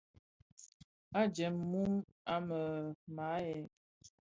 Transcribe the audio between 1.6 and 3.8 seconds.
mum, a mêê maàʼyèg.